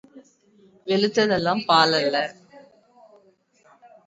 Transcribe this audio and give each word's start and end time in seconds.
வெளுத்ததெல்லாம் 0.87 1.61
பாலல்ல. 1.67 2.15